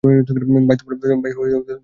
ভাই 0.03 0.15
তোমার 0.27 0.43
কারনে 0.49 0.75
চুপ 0.79 0.87
করে 0.87 0.97
যাই, 1.01 1.19
প্রতিবার। 1.23 1.79